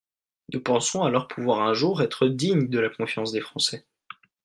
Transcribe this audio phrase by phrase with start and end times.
[0.51, 3.85] Nous pensons alors pouvoir un jour être dignes de la confiance des Français.